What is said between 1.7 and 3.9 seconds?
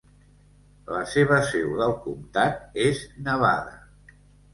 del comtat és Nevada.